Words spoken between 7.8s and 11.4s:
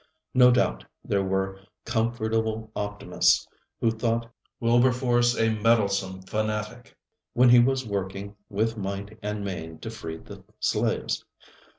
working with might and main to free the slaves.